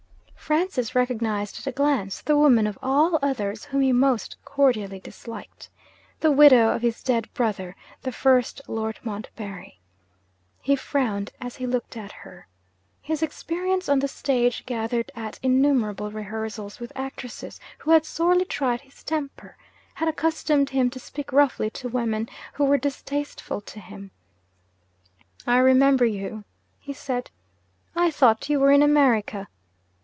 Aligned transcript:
Francis 0.35 0.93
recognised 0.93 1.59
at 1.61 1.67
a 1.67 1.71
glance 1.71 2.19
the 2.21 2.35
woman 2.35 2.67
of 2.67 2.77
all 2.83 3.17
others 3.21 3.63
whom 3.63 3.79
he 3.79 3.93
most 3.93 4.35
cordially 4.43 4.99
disliked 4.99 5.69
the 6.19 6.29
widow 6.29 6.71
of 6.75 6.81
his 6.81 7.01
dead 7.03 7.33
brother, 7.33 7.73
the 8.01 8.11
first 8.11 8.59
Lord 8.67 8.99
Montbarry. 9.01 9.79
He 10.61 10.75
frowned 10.75 11.31
as 11.39 11.55
he 11.55 11.65
looked 11.65 11.95
at 11.95 12.11
her. 12.11 12.47
His 13.01 13.23
experience 13.23 13.87
on 13.87 13.99
the 13.99 14.09
stage, 14.09 14.65
gathered 14.65 15.09
at 15.15 15.39
innumerable 15.41 16.11
rehearsals 16.11 16.81
with 16.81 16.91
actresses 16.97 17.57
who 17.77 17.91
had 17.91 18.03
sorely 18.03 18.43
tried 18.43 18.81
his 18.81 19.05
temper, 19.05 19.55
had 19.93 20.09
accustomed 20.09 20.71
him 20.71 20.89
to 20.89 20.99
speak 20.99 21.31
roughly 21.31 21.69
to 21.69 21.87
women 21.87 22.27
who 22.55 22.65
were 22.65 22.77
distasteful 22.77 23.61
to 23.61 23.79
him. 23.79 24.11
'I 25.47 25.59
remember 25.59 26.03
you,' 26.03 26.43
he 26.77 26.91
said. 26.91 27.31
'I 27.95 28.11
thought 28.11 28.49
you 28.49 28.59
were 28.59 28.73
in 28.73 28.83
America!' 28.83 29.47